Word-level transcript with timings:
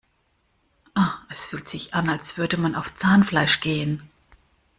Es 1.31 1.45
fühlt 1.45 1.69
sich 1.69 1.93
an, 1.93 2.09
als 2.09 2.35
würde 2.35 2.57
man 2.57 2.73
auf 2.73 2.95
Zahnfleisch 2.95 3.59
gehen. 3.59 4.09